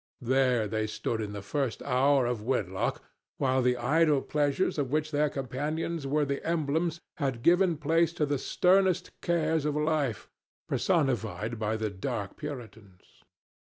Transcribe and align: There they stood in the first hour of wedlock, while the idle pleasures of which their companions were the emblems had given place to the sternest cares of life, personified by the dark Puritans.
There 0.21 0.67
they 0.67 0.87
stood 0.87 1.21
in 1.21 1.31
the 1.31 1.43
first 1.43 1.83
hour 1.83 2.25
of 2.25 2.41
wedlock, 2.41 3.03
while 3.37 3.61
the 3.61 3.77
idle 3.77 4.23
pleasures 4.23 4.79
of 4.79 4.89
which 4.91 5.11
their 5.11 5.29
companions 5.29 6.07
were 6.07 6.25
the 6.25 6.43
emblems 6.43 6.99
had 7.17 7.43
given 7.43 7.77
place 7.77 8.11
to 8.13 8.25
the 8.25 8.39
sternest 8.39 9.11
cares 9.21 9.63
of 9.63 9.75
life, 9.75 10.27
personified 10.67 11.59
by 11.59 11.77
the 11.77 11.91
dark 11.91 12.35
Puritans. 12.35 13.21